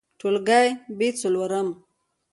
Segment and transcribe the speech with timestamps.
[0.19, 0.65] ټولګى:
[0.97, 1.67] ب څلورم